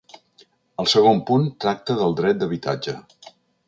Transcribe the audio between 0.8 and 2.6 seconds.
El segon punt tracta del dret